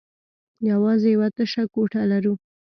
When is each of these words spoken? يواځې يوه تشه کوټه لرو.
يواځې 0.69 1.09
يوه 1.15 1.27
تشه 1.37 1.63
کوټه 1.73 2.01
لرو. 2.11 2.33